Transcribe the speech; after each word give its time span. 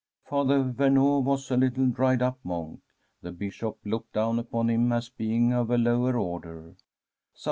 Father 0.25 0.63
Vemeau 0.63 1.19
was 1.19 1.51
a 1.51 1.57
little 1.57 1.85
dried 1.85 2.23
up 2.23 2.39
monk. 2.43 2.79
The. 3.21 3.31
Bishop 3.31 3.77
looked 3.85 4.13
down 4.13 4.39
upon 4.39 4.67
him 4.71 4.91
as 4.91 5.09
being 5.09 5.53
of 5.53 5.69
a 5.69 5.77
lower 5.77 6.17
order. 6.17 6.73